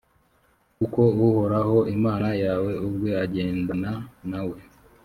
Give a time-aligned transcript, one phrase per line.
[0.77, 3.91] kuko uhoraho imana yawe ubwe agendana
[4.29, 4.57] nawe.